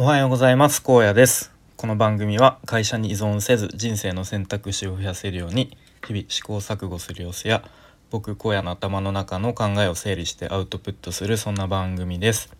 [0.00, 0.80] おはようございます。
[0.80, 1.50] 高野です。
[1.76, 7.64] この番組は会社に依存せず人生の選択肢を増やせるように日々試行錯誤する様子や
[8.08, 12.54] 僕荒野の頭の中の考えを整理してアウトプットするそんな番組です。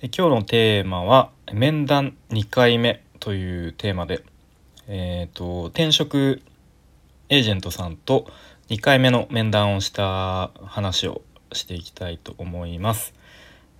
[0.00, 4.24] 今日のテーマは面談2回目というテーマで
[4.88, 6.40] えっ、ー、と転職
[7.28, 8.32] エージェントさんと
[8.70, 11.20] 2回目の面談をした話を
[11.52, 13.12] していきたいと思います。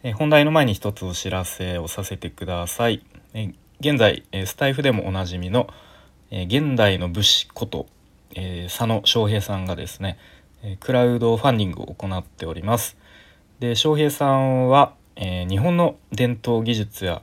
[0.02, 3.04] え本題の前に一つお知らせをさせてください。
[3.34, 5.68] え現在、えスタイフでもおなじみの、
[6.30, 7.86] え現代の武士こと、
[8.34, 10.18] え佐野翔平さんがですね、
[10.62, 12.96] えクラウドファンディングを行っております。
[13.58, 17.22] で翔平さんは、え日本の伝統技術や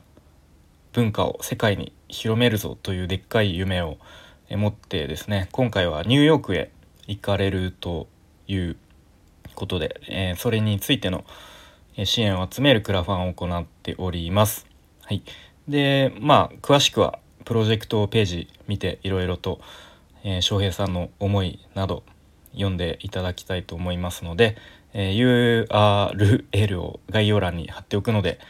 [0.94, 3.98] 文化を世界に広めるぞというでっかい夢を
[4.50, 6.70] 持ってですね今回はニューヨークへ
[7.06, 8.06] 行かれると
[8.46, 8.76] いう
[9.54, 11.24] ことで、えー、それについての
[11.96, 14.66] 支援を集めるクラファンを行っております。
[15.02, 15.22] はい、
[15.68, 19.60] でまあ詳しくはプロジェクトページ見ていろいろと、
[20.24, 22.02] えー、翔平さんの思いなど
[22.52, 24.56] 読んでいただきたいと思いますので、
[24.92, 28.40] えー、URL を概要欄に貼っておくので、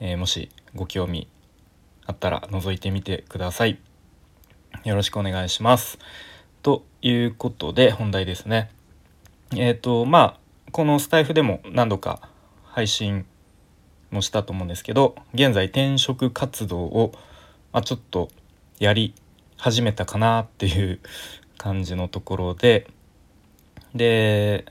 [0.00, 1.28] えー、もしご興味
[2.06, 3.78] あったら覗いてみてください。
[4.84, 5.98] よろしくお願いします。
[6.62, 8.70] ということで本題ですね。
[9.54, 12.29] えっ、ー、とまあこのスタイフでも何度か
[12.70, 13.26] 配信
[14.10, 17.12] もしたと思うんですけど現在転職活動を、
[17.72, 18.28] まあ、ちょっと
[18.78, 19.14] やり
[19.56, 21.00] 始めたかなっていう
[21.58, 22.86] 感じのところで
[23.94, 24.64] で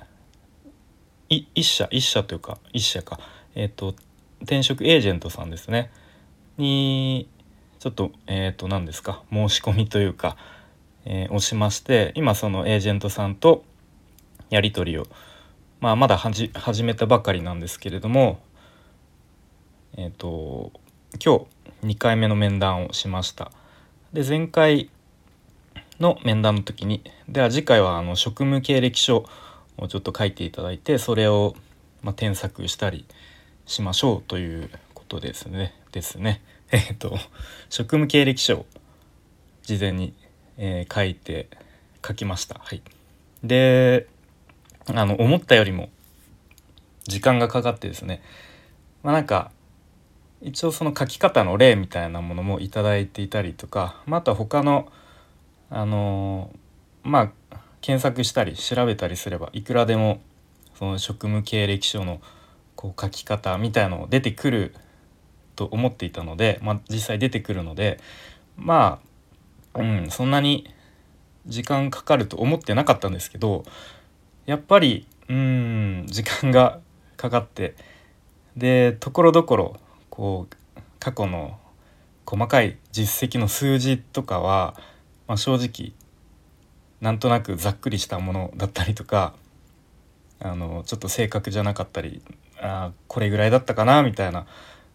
[1.30, 3.19] 一社一社というか一社か。
[3.56, 3.94] えっ、ー、と
[4.41, 5.91] 転職エージェントさんですね。
[6.58, 7.30] に
[7.80, 9.23] ちょっとえっ、ー、と何ですか？
[9.31, 10.38] 申し込みというか
[11.06, 13.63] えー、をしまして今そのエージェントさんと
[14.50, 15.08] やり取りを、
[15.80, 16.49] まあ、まだ始
[16.83, 18.39] めたばかりなんですけれども、
[19.97, 20.72] えーと、
[21.23, 21.45] 今
[21.81, 23.52] 日2回目の面談をしました。
[24.13, 24.89] で前回
[26.00, 29.25] の面談の時にでは次回はあの職務経歴書
[29.78, 31.56] をちょっと書いていただいてそれを、
[32.01, 33.06] まあ、添削したり
[33.66, 35.73] しましょうということですね。
[35.91, 36.41] ですね。
[36.72, 37.18] えっ、ー、と
[37.69, 38.66] 職務経歴書を
[39.63, 40.13] 事前に
[40.62, 41.47] えー、書いて
[42.06, 42.59] 書きました。
[42.62, 42.81] はい、
[43.44, 44.07] で
[44.94, 45.89] あの思ったよりも
[47.05, 48.22] 時間がかかってですね、
[49.03, 49.51] まあ、なんか
[50.41, 54.91] 一応その書き方の例みたいなものも頂いていたりとか、まあ、あとは他の
[55.69, 56.51] あの
[57.03, 60.22] まあ検索したり調べたりすればいくらでも
[60.75, 62.21] その職務経歴書の
[62.75, 64.75] こう書き方みたいの出てくる
[65.56, 68.00] と思っていたので、まあ、実際出てくるので
[68.57, 69.09] まあ
[69.75, 70.73] うん、そんなに
[71.45, 73.63] 時間かかると思ってなかったんですけど
[74.50, 76.80] やっぱりうん時間が
[77.18, 77.76] かかって
[78.58, 79.78] でところどころ
[80.10, 81.60] こう過去の
[82.26, 84.76] 細かい実績の数字とかは、
[85.28, 85.94] まあ、正直
[87.00, 89.36] なんとなくざっくりしたものだったりとか
[90.40, 92.24] あのちょっと正確じゃなかったり
[92.60, 94.48] あこれぐらいだったかなみたいな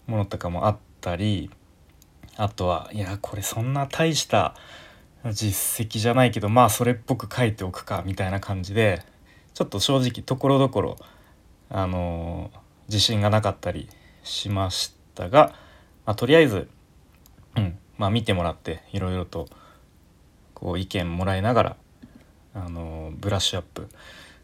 [0.08, 1.48] ものとかもあったり
[2.36, 4.56] あとはいやこれそんな大した
[5.30, 9.13] 実績じゃないけどまあそれっぽく書いておくかみたいな感じで
[9.54, 10.96] ちょっと正直ところどころ
[11.70, 12.50] あの
[12.88, 13.88] 自信がなかったり
[14.22, 15.54] しましたが、
[16.04, 16.68] まあ、とりあえず、
[17.56, 19.48] うんまあ、見てもらっていろいろと
[20.54, 21.76] こう意見もらいながら
[22.54, 23.88] あのブラッシュアップ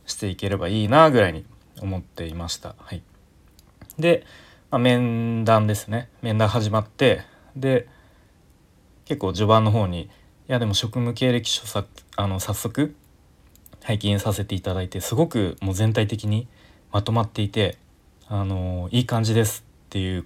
[0.06, 1.44] していければいいなぐらいに
[1.80, 2.74] 思っていました。
[2.78, 3.02] はい、
[3.98, 4.24] で、
[4.70, 7.22] まあ、面談ですね面談始まって
[7.56, 7.88] で
[9.04, 10.08] 結構序盤の方にい
[10.48, 11.84] やでも職務経歴書さ
[12.16, 12.94] あの早速
[13.82, 16.46] 拝見させていただいてすごくもう全体的に
[16.92, 17.78] まとまっていて
[18.28, 20.24] あのいい感じですっていう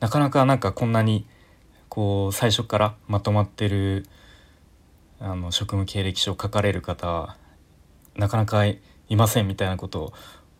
[0.00, 1.26] なかなかなんかこんなに
[1.88, 4.06] こう最初からまとまってる
[5.20, 7.36] あの職務経歴書を書かれる方は
[8.16, 8.80] なかなかい
[9.10, 10.12] ませんみたいなことを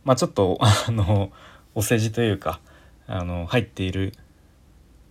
[0.04, 1.32] まあちょっとあの
[1.74, 2.60] お世辞というか
[3.06, 4.12] あの入っている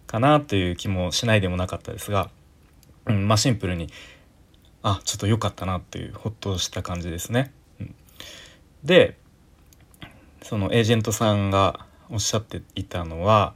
[0.07, 2.29] かなという気もしないでもなかったですが、
[3.05, 3.89] うん、まあシンプルに
[4.83, 7.53] あちょっと良かったなっていうほっとした感じですね。
[7.79, 7.95] うん、
[8.83, 9.17] で
[10.41, 13.55] そのエージェントさんがおっしゃっていたのは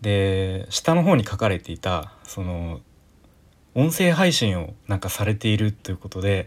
[0.00, 2.80] で下の方に書かれていたその
[3.74, 6.46] 音声配信をなんかされているということで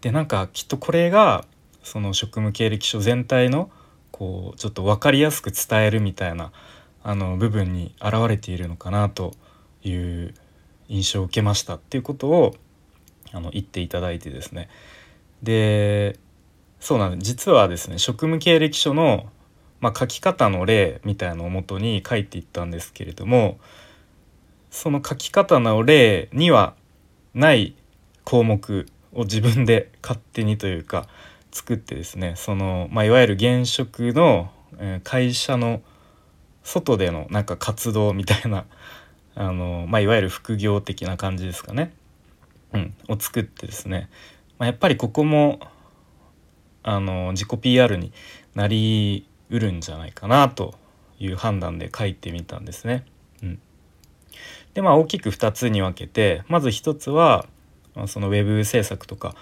[0.00, 1.44] でなんかきっとこれが
[1.82, 3.70] その職務経歴書全体の
[4.10, 6.52] こうちょっと分かりやすく伝えるみたいな
[7.02, 9.34] あの部分に現れているのかなと
[9.82, 10.34] いう
[10.88, 12.54] 印象を受けましたっていうことを
[13.34, 14.70] あの言っていただいてですね。
[15.42, 16.18] で
[16.80, 17.28] そうなんです。
[17.28, 19.26] 実はですね職務経歴書の
[19.84, 23.58] まあ、書き方の例みたいのをもとに書いていったんですけれども
[24.70, 26.74] その書き方の例には
[27.34, 27.76] ない
[28.24, 31.06] 項目を自分で勝手にというか
[31.52, 34.50] 作ってですねその、まあ、いわゆる現職の
[35.02, 35.82] 会社の
[36.62, 38.64] 外でのなんか活動みたいな
[39.34, 41.92] あの、まあ、いわゆる副業的な感じですかね、
[42.74, 44.10] うん、を作ってですね、
[44.58, 45.60] まあ、やっぱりここも
[46.82, 48.12] あの自己 PR に
[48.54, 50.74] なりうるんじゃないかなと
[51.18, 53.04] いう判断で書いてみたんですね。
[53.42, 53.60] うん、
[54.74, 57.46] でまあ大きく2つに分けてまず1つは
[58.06, 59.34] そのウェブ制作とか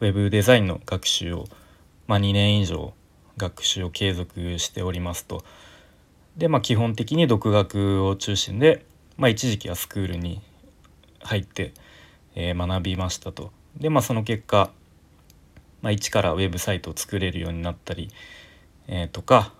[0.00, 1.44] ウェブデザインの学習を、
[2.06, 2.94] まあ、2年以上
[3.36, 5.44] 学習を継続しておりますと。
[6.36, 8.86] でまあ基本的に独学を中心で、
[9.16, 10.40] まあ、一時期はスクールに
[11.20, 11.74] 入って、
[12.38, 13.50] え、学びましたと。
[13.76, 14.70] でまあその結果、
[15.82, 18.10] まあ、一からウェブサイトを作れるようになったり、
[18.86, 19.52] えー、とか、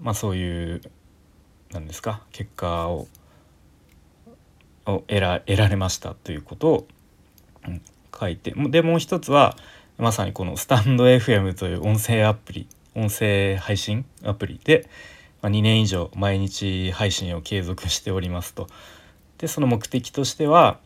[0.00, 0.82] まあ、そういう
[1.72, 3.08] 何ですか結果を
[4.86, 6.88] を得ら得られましたということを、
[8.18, 9.56] 書いてでもう一つは
[9.96, 14.88] まさにこのスタンド FM という音声アプリ音声配信アプリで、
[15.42, 18.66] まあ、2年以上毎日配信を継続しておりますと。
[19.38, 20.80] でその目的としては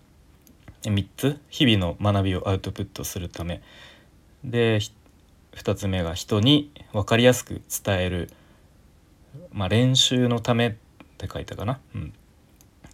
[0.91, 1.41] 3つ？
[1.49, 3.63] 日々の学びをアウトプットするため。
[4.45, 4.81] で
[5.55, 8.31] 2つ目が人に分かりやすく伝える、
[9.53, 10.75] まあ、練習のためっ
[11.17, 11.81] て書いたかな？
[11.95, 12.13] うん、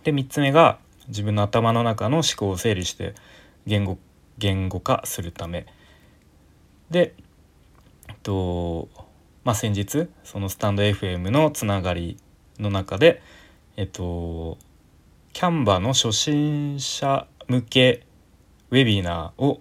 [0.05, 0.79] で3つ目が
[1.09, 3.15] 自分の頭の中の思考を整理して
[3.67, 3.99] 言語
[4.39, 5.67] 言語化するため。
[6.91, 7.15] で、
[8.09, 8.89] えっと
[9.45, 12.19] まあ、先日そのスタンド FM のつながり
[12.59, 13.23] の中で
[13.77, 14.59] えっと
[15.33, 18.07] キャンバの初心者向け
[18.71, 19.61] ウェビナーを、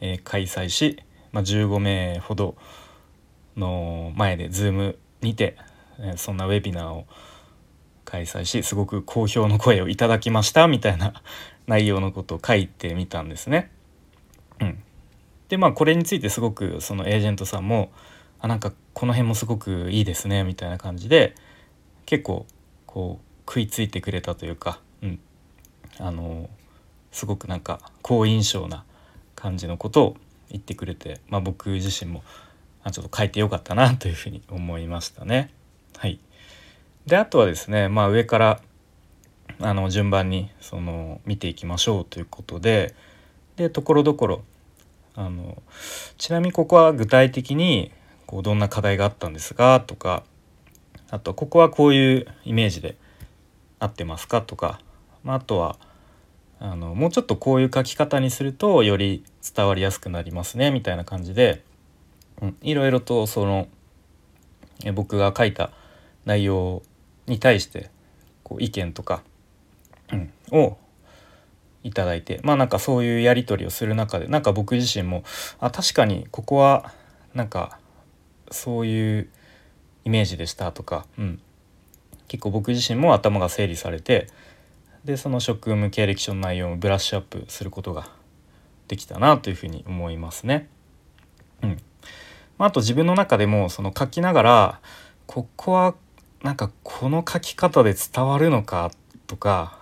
[0.00, 1.02] えー、開催し、
[1.32, 2.56] まあ、15名ほど
[3.58, 5.58] の前で Zoom にて、
[5.98, 7.04] えー、そんなウェビナーを
[8.06, 11.12] 開催しすごく好評の声をいただきましたみたいな
[11.68, 13.70] 内容のことを書いてみたんですね。
[14.60, 14.82] うん、
[15.50, 17.92] でまあこれについてすごくそのエージェントさんも
[18.40, 21.34] あなんかこの辺もすごくいいですねみたいな感じで
[22.06, 22.46] 結構
[22.86, 25.20] こう食いついてくれたというか、うん、
[25.98, 26.48] あの
[27.14, 28.84] すごくなんか好印象な
[29.36, 30.16] 感じのことを
[30.50, 32.24] 言ってくれて、まあ、僕自身も
[32.90, 35.50] ちょっと書いてよかったなというふうに思いましたね。
[35.96, 36.18] はい、
[37.06, 38.60] であとはですね、まあ、上から
[39.60, 42.96] あの順番にその見ていきましょうということで
[43.54, 44.42] でところどころ
[45.14, 45.62] あの
[46.18, 47.92] ちなみにここは具体的に
[48.26, 50.24] こうどんな課題があったんですかとか
[51.10, 52.96] あとここはこういうイメージで
[53.78, 54.80] 合ってますかとか、
[55.22, 55.76] まあ、あとは
[56.64, 59.22] あのもうちょっとこういう書き方にするとより
[59.54, 61.62] 伝わりやすくなりますねみたいな感じで、
[62.40, 63.68] うん、いろいろとその
[64.82, 65.72] え僕が書いた
[66.24, 66.80] 内容
[67.26, 67.90] に対して
[68.42, 69.22] こう意見とか、
[70.10, 70.78] うん、を
[71.82, 75.22] いただいてまあなんかそういうやり取りをする中でなんか僕自身も
[75.60, 76.94] あ確かにここは
[77.34, 77.78] なんか
[78.50, 79.28] そういう
[80.06, 81.40] イメージでしたとか、うん、
[82.26, 84.28] 結構僕自身も頭が整理されて
[85.04, 88.08] でその職務経歴書の内容をブラッシュアップすることが
[88.88, 90.68] できたなというふうに思いますね。
[91.62, 91.76] うん
[92.58, 94.80] まあ、あと自分の中でもその書きながら
[95.26, 95.94] ここは
[96.42, 98.90] なんかこの書き方で伝わるのか
[99.26, 99.78] とか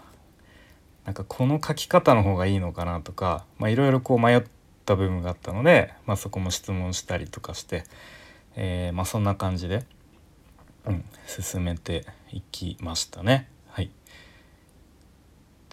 [1.05, 4.43] なんかこの書き方の方がいいのかなとかいろいろこう迷っ
[4.85, 7.85] た部分があったので、まあ、そこも質問したりとかして、
[8.55, 9.85] えー、まあ、そんな感じで、
[10.87, 13.49] うん、進めていきましたね。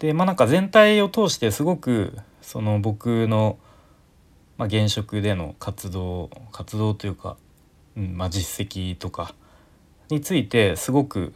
[0.00, 3.58] でまあなんか全体を通してすごくその僕の、
[4.56, 7.36] まあ、現職での活動活動というか、
[7.96, 9.34] うんまあ、実績とか
[10.08, 11.34] についてすごく、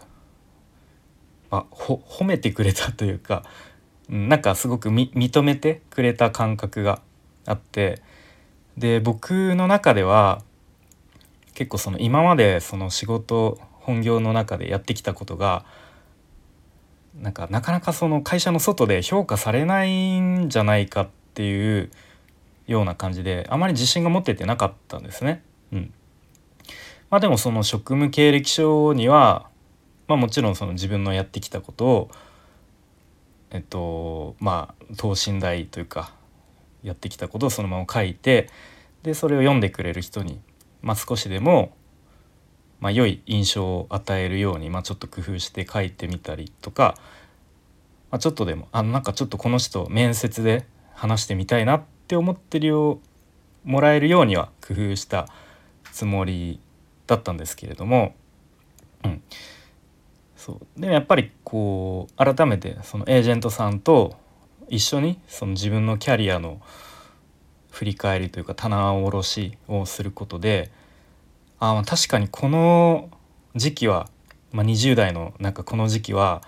[1.50, 3.44] まあ、褒めてくれたというか、
[4.10, 7.02] うん、なんかすごく認めてくれた感覚が
[7.44, 8.00] あって
[8.78, 10.40] で僕の中では
[11.52, 15.66] 結構その今までその仕事本業の中でやってきたことが
[17.20, 21.90] なんかなかなかその会社の外で評価されないんじゃないかっていう
[22.66, 25.42] ような感じであまり自信が持っててなかったんですね。
[25.72, 25.92] うん、
[27.10, 29.48] まあでもその職務経歴書には、
[30.08, 32.10] まあ、もちろんその自分のやってきたことを
[33.50, 36.12] えっとまあ等身大というか
[36.82, 38.48] やってきたことをそのまま書いて
[39.04, 40.40] でそれを読んでくれる人に、
[40.82, 41.76] まあ、少しでも、
[42.84, 46.98] まあ、良い印象を与えるように、まあ、ちょっと工夫して書いてみたりとか、
[48.10, 52.98] まあ、ちょっとでもあなんかちょっとこの人面接で話してみたいなって思ってるよう
[53.64, 55.28] もらえるようには工夫した
[55.92, 56.60] つもり
[57.06, 58.14] だったんですけれども
[59.02, 59.22] うん。
[60.36, 60.78] そう。
[60.78, 64.14] でもやっぱりこう改めてそのエージェントさんと
[64.68, 66.60] 一緒にその自分のキャリアの
[67.70, 70.70] 振り返りというか棚卸しをすることで
[71.60, 73.10] あ確かにこの
[73.54, 74.08] 時期は、
[74.52, 76.42] まあ、20代のなんかこの時期は、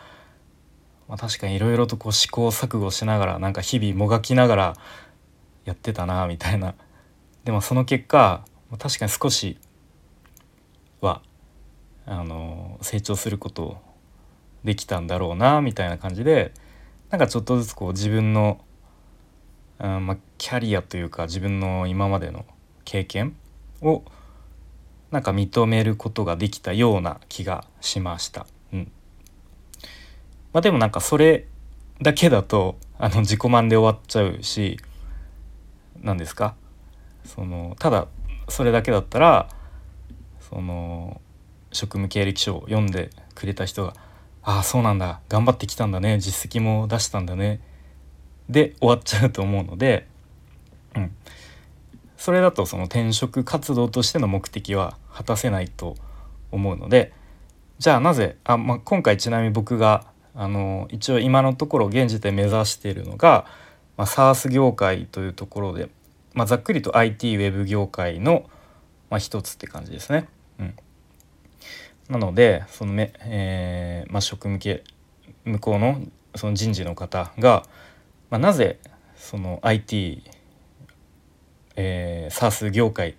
[1.09, 4.77] まあ、確かにいろいろとこう試行錯誤しながらなんか日々もがきながら
[5.65, 6.75] やってたなみたいな。
[7.45, 8.45] でもその結果
[8.79, 9.57] 確かに少し
[11.01, 11.23] は
[12.05, 13.79] あの成長すること
[14.65, 16.53] できたんだろうなみたいな感じで
[17.11, 18.61] なんかちょっとずつこう自分の、
[19.79, 22.45] うんまあ、キャリアというか自分の今までの
[22.85, 23.37] 経験
[23.81, 24.03] を
[25.17, 28.47] なんか認めることができたような気がしました。
[28.71, 28.93] うん。
[30.53, 31.47] まあ、でもなんかそれ
[32.03, 34.79] だけだとあの自己満で終わっちゃうし
[36.03, 36.55] 何ですか？
[37.25, 38.09] そのただ
[38.51, 39.49] それだけだったら
[40.39, 41.23] その
[41.73, 43.95] 職務経歴書を読んでくれた人が
[44.45, 45.21] 「ああそうなんだ。
[45.31, 46.19] 頑張ってきたんだね。
[46.19, 47.61] 実績も出したんだね」
[48.51, 50.09] で終わっちゃうと思うので、
[50.95, 51.17] うん、
[52.27, 55.95] それだとその転職活動としての目的は果たせないと
[56.51, 57.13] 思うので
[57.79, 63.47] じゃあなぜあ、まあ、今回ちなみに僕があの一応今のところ現時点目指しているのが、
[63.97, 65.89] まあ、SARS 業界というところで、
[66.35, 68.51] まあ、ざっくりと IT ウェブ業界の、
[69.09, 70.27] まあ、一つって感じですね。
[70.59, 70.75] うん、
[72.09, 74.83] なのでそのめ、えーまあ、職向け
[75.45, 76.01] 向こうの
[76.35, 77.63] その人事の方が、
[78.31, 78.81] まあ、なぜ
[79.15, 80.25] その IT
[81.77, 83.15] えー、SARS 業界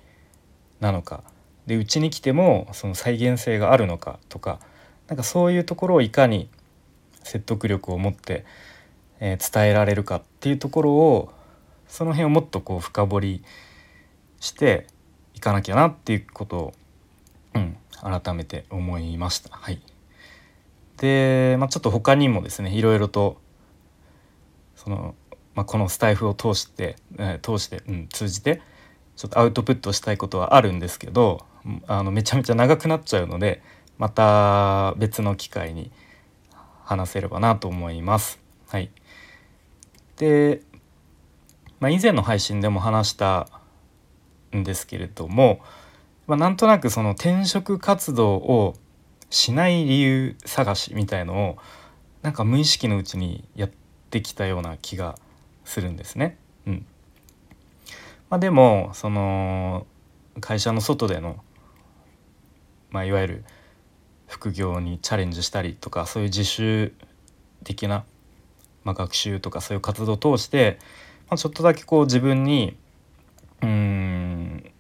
[0.80, 1.24] なのか
[1.66, 4.60] でうちに来てもその再現性があるのかとか
[5.08, 6.50] なんかそういうところをいかに
[7.24, 8.46] 説得力を持って、
[9.20, 11.32] えー、伝えられるかっていうところを
[11.88, 13.44] その辺をもっとこう深掘り
[14.40, 14.88] して
[15.34, 16.74] いかなきゃなっていうことを、
[17.54, 19.56] うん、改めて思いました。
[19.56, 19.82] はい、
[20.98, 23.38] で、まあ、ちょっと他にもですねいろいろと
[24.76, 25.16] その
[25.58, 28.62] まあ、このスタイフを通して、えー、通して、うん、通じて
[29.16, 31.48] ちょっとアウトプットしたいことはあるんですけど
[31.88, 33.64] あのめちゃめちゃ長くなっちゃうので
[33.98, 35.92] また別の機会に
[36.84, 38.40] 話せればなと思います。
[38.68, 38.92] はい、
[40.18, 40.62] で、
[41.80, 43.48] まあ、以前の配信でも話した
[44.56, 45.60] んですけれども、
[46.28, 48.76] まあ、なんとなくその転職活動を
[49.32, 51.58] しない理由探しみたいのを
[52.22, 53.72] なんか無意識のうちにやっ
[54.12, 55.18] てきたような気が
[55.68, 56.38] するんですね。
[56.66, 56.86] うん
[58.30, 59.86] まあ、でもその
[60.42, 61.44] 会社の外での、
[62.90, 63.44] まあ、いわゆる
[64.28, 66.94] 副業にチャレンジしたりとかそういう自主
[67.64, 68.06] 的な、
[68.84, 70.80] まあ、学習とかそういう活動を通して、
[71.30, 72.78] まあ、ちょっとだけこう自分に
[73.62, 74.72] うん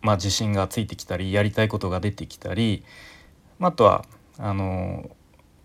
[0.00, 2.84] まあ自信がついてきたりやりたいことが出てきたり、
[3.58, 4.04] まあ、あとは
[4.38, 5.10] あの、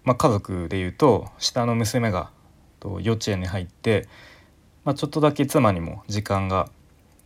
[0.04, 2.30] まあ、家族でいうと下の娘が
[3.02, 4.08] 幼稚園に入って
[4.84, 6.70] まあ、ちょっとだけ妻にも時間が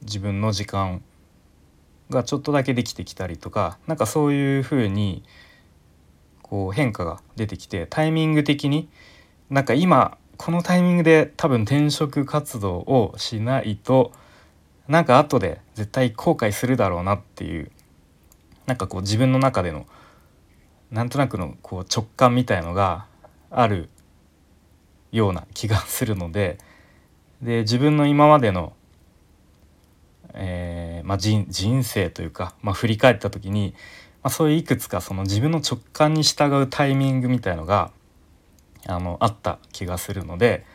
[0.01, 1.01] 自分の時間
[2.09, 5.23] がちょっとだけできてきたりとか何かそういうふうに
[6.41, 8.89] こう変化が出てきてタイミング的に
[9.49, 14.11] なんか今このタイミングで多分転職活動をしないと
[14.87, 17.71] なんか後で絶対後悔するだろうなっていう
[18.65, 19.87] なんかこう自分の中での
[20.91, 23.05] なんとなくのこう直感みたいのが
[23.49, 23.89] ある
[25.11, 26.57] ような気がするので
[27.45, 28.73] で自分の今までの、
[30.33, 33.75] えーまあ、人人生というか、まあ、振り返った時に、
[34.23, 37.91] まあ、そういういくつかその自分の直感に従うタイミングみたいのが
[38.87, 40.65] あのあった気がするので、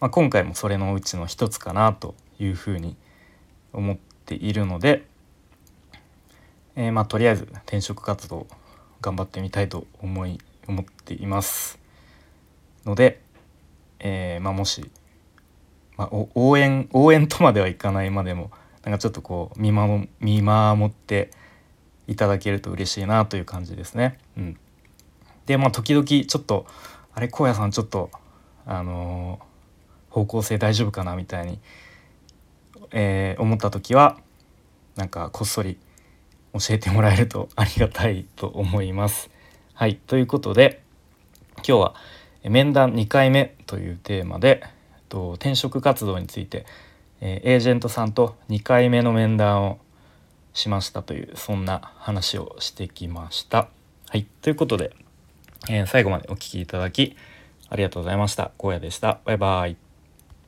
[0.00, 2.96] まあ、今回もそれのうちの一つかなというふうに
[3.72, 5.06] 思っているので、
[6.74, 8.48] えー、まあとりあえず転職活動
[9.00, 11.78] 頑張ってみたいと思い思っています
[12.84, 13.20] ので、
[14.00, 14.90] えーまあ、もし
[15.96, 18.50] まあ、応援応援とまではいかないまでも
[18.84, 21.30] なんかちょっとこう見守見守って
[22.06, 24.18] いただけると嬉しいなという感じですね。
[24.36, 24.58] うん、
[25.46, 26.66] でまあ時々ちょっと
[27.14, 28.10] あれ荒野さんちょっと
[28.64, 31.58] あのー、方向性大丈夫かなみたいに、
[32.92, 34.18] えー、思った時は
[34.96, 35.78] なんかこっそり
[36.52, 39.30] 教えてもらえると ありがたいと思います。
[39.74, 40.82] はいということで
[41.56, 41.94] 今日は
[42.44, 44.62] 面談2回目というテーマで
[45.08, 46.66] と転職活動について、
[47.20, 49.78] えー、エージェントさんと2回目の面談を
[50.52, 53.68] しましたというそんな話をしてきました。
[54.08, 54.92] はいということで、
[55.68, 57.16] えー、最後までお聴きいただき
[57.68, 58.52] ありがとうございました。
[58.58, 59.20] 荒野でした。
[59.24, 59.85] バイバイ。